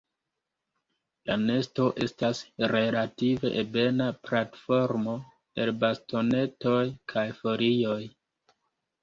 [1.29, 5.15] La nesto estas relative ebena platformo
[5.67, 6.81] el bastonetoj
[7.15, 8.01] kaj folioj.